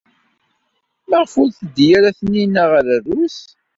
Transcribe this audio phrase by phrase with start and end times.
[1.09, 3.39] Maɣef ur teddi ara Taninna ɣer Rrus?